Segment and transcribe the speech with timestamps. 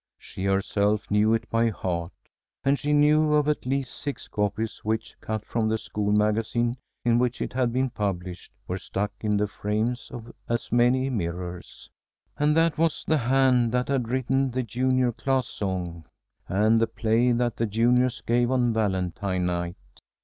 [0.17, 2.11] She herself knew it by heart,
[2.63, 6.73] and she knew of at least six copies which, cut from the school magazine
[7.05, 11.87] in which it had been published, were stuck in the frames of as many mirrors.
[12.35, 16.05] And that was the hand that had written the junior class song
[16.49, 19.75] and the play that the juniors gave on Valentine night.